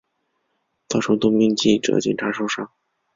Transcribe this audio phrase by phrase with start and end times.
[0.87, 2.67] 造成多名记者警察受伤